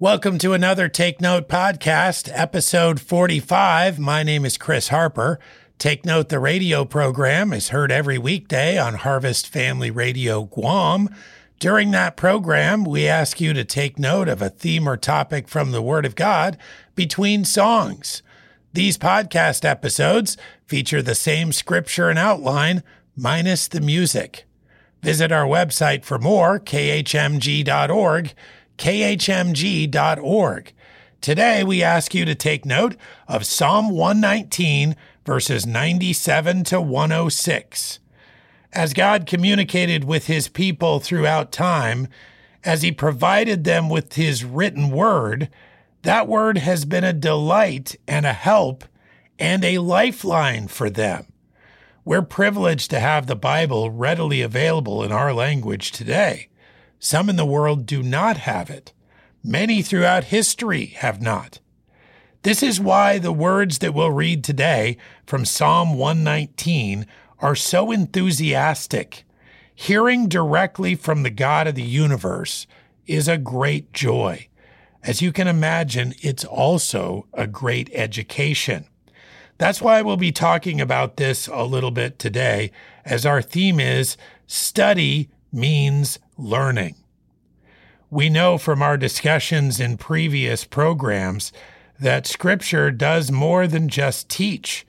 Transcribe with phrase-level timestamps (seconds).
[0.00, 3.98] Welcome to another Take Note podcast, episode 45.
[3.98, 5.38] My name is Chris Harper.
[5.76, 11.14] Take Note, the radio program, is heard every weekday on Harvest Family Radio Guam.
[11.58, 15.70] During that program, we ask you to take note of a theme or topic from
[15.70, 16.56] the Word of God
[16.94, 18.22] between songs.
[18.72, 22.82] These podcast episodes feature the same scripture and outline,
[23.14, 24.46] minus the music.
[25.02, 28.32] Visit our website for more, khmg.org
[28.80, 30.72] khmg.org.
[31.20, 32.96] Today, we ask you to take note
[33.28, 37.98] of Psalm 119, verses 97 to 106.
[38.72, 42.08] As God communicated with his people throughout time,
[42.64, 45.50] as he provided them with his written word,
[46.02, 48.84] that word has been a delight and a help
[49.38, 51.26] and a lifeline for them.
[52.04, 56.48] We're privileged to have the Bible readily available in our language today.
[57.02, 58.92] Some in the world do not have it.
[59.42, 61.58] Many throughout history have not.
[62.42, 67.06] This is why the words that we'll read today from Psalm 119
[67.38, 69.24] are so enthusiastic.
[69.74, 72.66] Hearing directly from the God of the universe
[73.06, 74.48] is a great joy.
[75.02, 78.84] As you can imagine, it's also a great education.
[79.56, 82.72] That's why we'll be talking about this a little bit today,
[83.06, 86.94] as our theme is study means learning.
[88.10, 91.52] We know from our discussions in previous programs
[91.98, 94.86] that Scripture does more than just teach.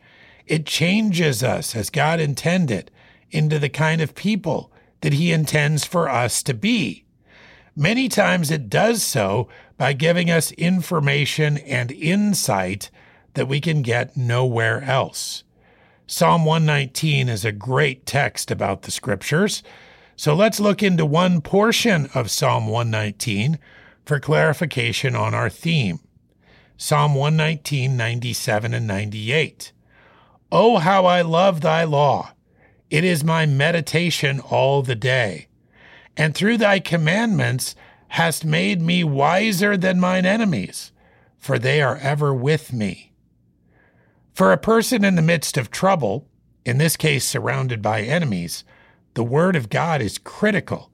[0.48, 2.90] It changes us, as God intended,
[3.30, 7.06] into the kind of people that He intends for us to be.
[7.76, 12.90] Many times it does so by giving us information and insight
[13.34, 15.44] that we can get nowhere else.
[16.08, 19.64] Psalm 119 is a great text about the Scriptures.
[20.22, 23.58] So let's look into one portion of Psalm 119
[24.06, 26.00] for clarification on our theme.
[26.78, 29.72] Psalm 119, 97 and 98.
[30.52, 32.34] Oh, how I love thy law!
[32.92, 35.48] It is my meditation all the day.
[36.16, 37.74] And through thy commandments
[38.10, 40.92] hast made me wiser than mine enemies,
[41.40, 43.12] for they are ever with me.
[44.36, 46.28] For a person in the midst of trouble,
[46.64, 48.64] in this case surrounded by enemies,
[49.14, 50.92] the Word of God is critical.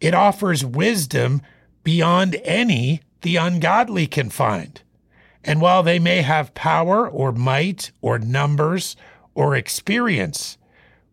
[0.00, 1.42] It offers wisdom
[1.82, 4.82] beyond any the ungodly can find.
[5.42, 8.96] And while they may have power or might or numbers
[9.34, 10.56] or experience,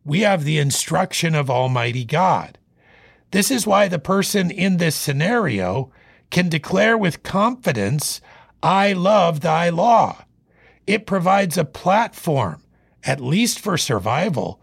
[0.06, 2.58] we have the instruction of Almighty God.
[3.32, 5.92] This is why the person in this scenario
[6.30, 8.22] can declare with confidence,
[8.64, 10.26] I love thy law.
[10.88, 12.64] It provides a platform,
[13.04, 14.61] at least for survival,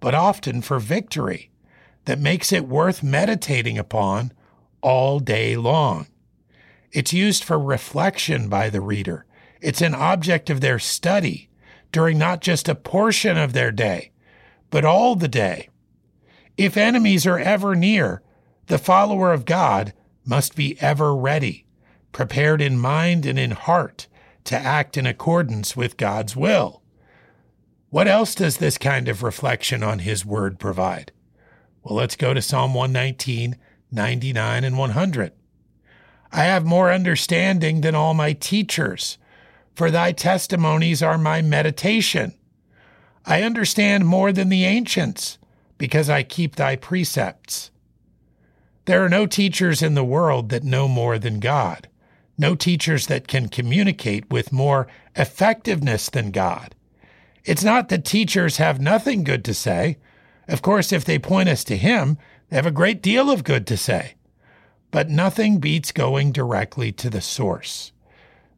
[0.00, 1.50] but often for victory,
[2.06, 4.32] that makes it worth meditating upon
[4.80, 6.06] all day long.
[6.92, 9.26] It's used for reflection by the reader.
[9.60, 11.50] It's an object of their study
[11.92, 14.12] during not just a portion of their day,
[14.70, 15.68] but all the day.
[16.56, 18.22] If enemies are ever near,
[18.66, 19.92] the follower of God
[20.24, 21.66] must be ever ready,
[22.12, 24.06] prepared in mind and in heart
[24.44, 26.79] to act in accordance with God's will.
[27.90, 31.10] What else does this kind of reflection on His Word provide?
[31.82, 33.56] Well, let's go to Psalm 119,
[33.90, 35.32] 99, and 100.
[36.30, 39.18] I have more understanding than all my teachers,
[39.74, 42.34] for thy testimonies are my meditation.
[43.26, 45.38] I understand more than the ancients,
[45.76, 47.72] because I keep thy precepts.
[48.84, 51.88] There are no teachers in the world that know more than God,
[52.38, 54.86] no teachers that can communicate with more
[55.16, 56.76] effectiveness than God.
[57.44, 59.98] It's not that teachers have nothing good to say.
[60.48, 62.18] Of course, if they point us to Him,
[62.48, 64.14] they have a great deal of good to say.
[64.90, 67.92] But nothing beats going directly to the source.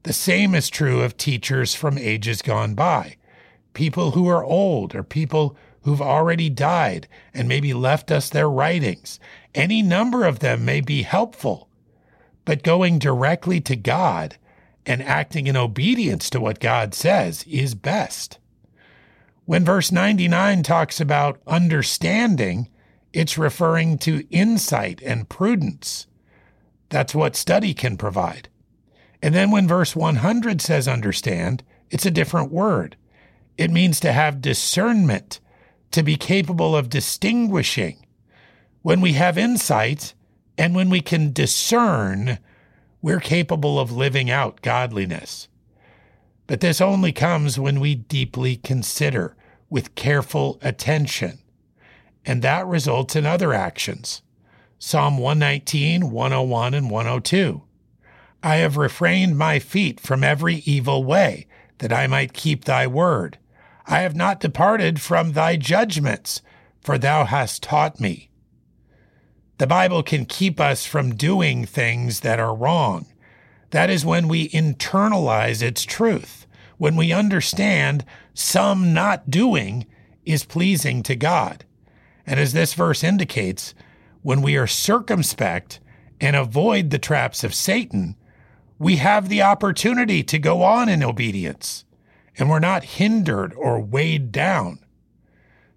[0.05, 3.17] The same is true of teachers from ages gone by.
[3.75, 9.21] People who are old or people who've already died and maybe left us their writings.
[9.55, 11.69] Any number of them may be helpful.
[12.45, 14.37] But going directly to God
[14.85, 18.39] and acting in obedience to what God says is best.
[19.45, 22.69] When verse 99 talks about understanding,
[23.13, 26.07] it's referring to insight and prudence.
[26.89, 28.49] That's what study can provide.
[29.23, 32.97] And then when verse 100 says understand, it's a different word.
[33.59, 35.41] It means to have discernment,
[35.91, 38.07] to be capable of distinguishing.
[38.83, 40.15] When we have insight
[40.57, 42.39] and when we can discern,
[43.01, 45.49] we're capable of living out godliness.
[46.53, 49.35] But this only comes when we deeply consider
[49.71, 51.39] with careful attention.
[52.27, 54.21] And that results in other actions.
[54.79, 57.63] Psalm 119, 101, and 102.
[58.43, 61.47] I have refrained my feet from every evil way,
[61.79, 63.39] that I might keep thy word.
[63.87, 66.43] I have not departed from thy judgments,
[66.83, 68.29] for thou hast taught me.
[69.57, 73.07] The Bible can keep us from doing things that are wrong.
[73.71, 76.42] That is when we internalize its truth,
[76.83, 79.87] when we understand some not doing
[80.25, 81.65] is pleasing to God.
[82.27, 83.73] And as this verse indicates,
[84.23, 85.79] when we are circumspect
[86.21, 88.17] and avoid the traps of Satan,
[88.81, 91.85] we have the opportunity to go on in obedience,
[92.37, 94.81] and we're not hindered or weighed down.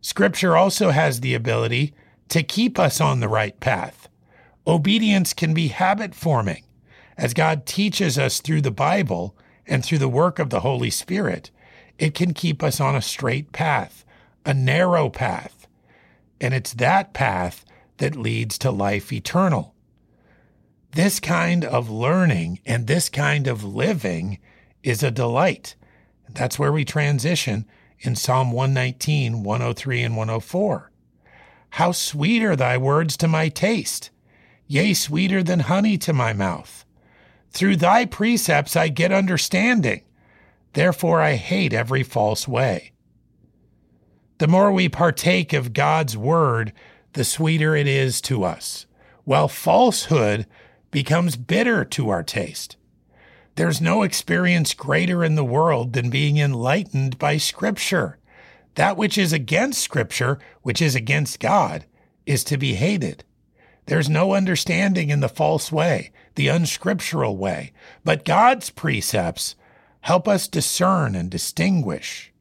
[0.02, 1.94] Scripture also has the ability
[2.30, 4.10] to keep us on the right path.
[4.66, 6.64] Obedience can be habit forming.
[7.16, 9.36] As God teaches us through the Bible
[9.68, 11.52] and through the work of the Holy Spirit,
[11.98, 14.06] it can keep us on a straight path,
[14.46, 15.68] a narrow path.
[16.40, 17.66] And it's that path
[17.98, 19.74] that leads to life eternal.
[20.92, 24.40] This kind of learning and this kind of living
[24.84, 25.76] is a delight.
[26.30, 27.66] That's where we transition
[28.00, 30.92] in Psalm 119, 103, and 104.
[31.72, 34.10] How sweet are thy words to my taste,
[34.68, 36.85] yea, sweeter than honey to my mouth.
[37.56, 40.02] Through thy precepts I get understanding,
[40.74, 42.92] therefore I hate every false way.
[44.40, 46.74] The more we partake of God's word,
[47.14, 48.88] the sweeter it is to us,
[49.24, 50.46] while falsehood
[50.92, 52.76] becomes bitter to our taste.
[53.56, 58.18] There's no experience greater in the world than being enlightened by Scripture.
[58.74, 61.86] That which is against Scripture, which is against God,
[62.26, 63.24] is to be hated.
[63.88, 67.72] There's no understanding in the false way, the unscriptural way,
[68.04, 69.56] but God's precepts
[70.02, 72.32] help us discern and distinguish.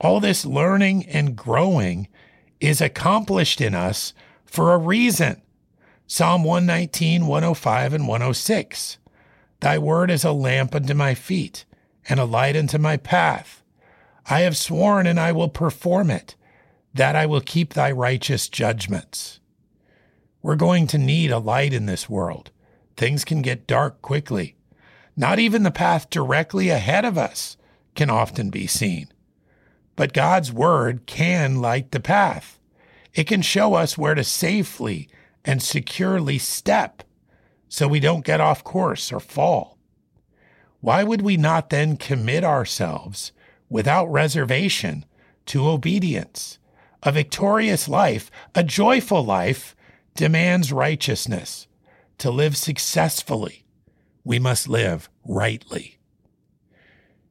[0.00, 2.08] All this learning and growing
[2.60, 4.14] is accomplished in us
[4.44, 5.42] for a reason.
[6.06, 8.98] Psalm 119, 105, and 106.
[9.60, 11.64] Thy word is a lamp unto my feet
[12.08, 13.62] and a light unto my path.
[14.26, 16.36] I have sworn and I will perform it,
[16.92, 19.40] that I will keep thy righteous judgments.
[20.44, 22.50] We're going to need a light in this world.
[22.98, 24.56] Things can get dark quickly.
[25.16, 27.56] Not even the path directly ahead of us
[27.94, 29.08] can often be seen.
[29.96, 32.58] But God's word can light the path.
[33.14, 35.08] It can show us where to safely
[35.46, 37.04] and securely step
[37.70, 39.78] so we don't get off course or fall.
[40.82, 43.32] Why would we not then commit ourselves
[43.70, 45.06] without reservation
[45.46, 46.58] to obedience.
[47.02, 49.74] A victorious life, a joyful life,
[50.14, 51.66] demands righteousness.
[52.18, 53.64] To live successfully,
[54.22, 55.98] we must live rightly.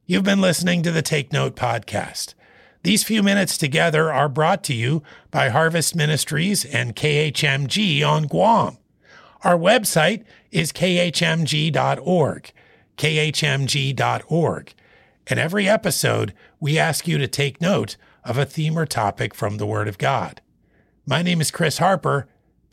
[0.06, 2.34] You've been listening to the Take Note podcast.
[2.82, 8.76] These few minutes together are brought to you by Harvest Ministries and KHMG on Guam.
[9.42, 12.52] Our website is khmg.org,
[12.98, 14.74] khmg.org.
[15.26, 19.56] In every episode, we ask you to take note of a theme or topic from
[19.56, 20.42] the Word of God.
[21.06, 22.28] My name is Chris Harper.